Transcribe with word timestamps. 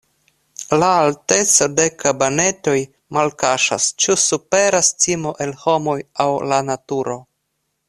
La 0.83 0.87
alteco 1.01 1.67
de 1.79 1.85
kabanetoj 2.03 2.75
malkaŝas, 3.19 3.87
ĉu 4.05 4.17
superas 4.23 4.91
timo 5.07 5.35
el 5.47 5.55
homoj 5.67 5.99
aŭ 6.27 6.31
la 6.53 6.61
naturo. 6.73 7.21